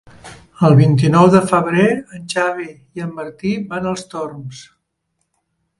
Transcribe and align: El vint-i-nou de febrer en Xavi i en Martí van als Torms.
El 0.67 0.75
vint-i-nou 0.77 1.27
de 1.35 1.41
febrer 1.51 1.85
en 2.19 2.25
Xavi 2.33 2.67
i 2.71 3.07
en 3.07 3.15
Martí 3.21 3.55
van 3.75 3.91
als 3.93 4.07
Torms. 4.15 4.65